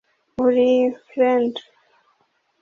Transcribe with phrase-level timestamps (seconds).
[0.45, 0.71] uri
[1.07, 1.61] friendly